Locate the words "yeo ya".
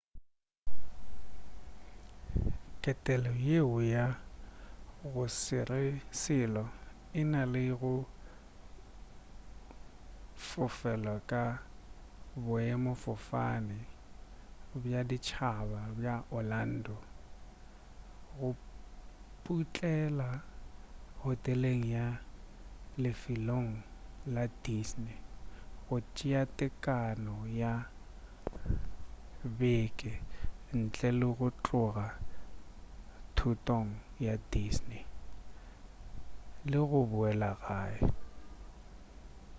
3.47-4.05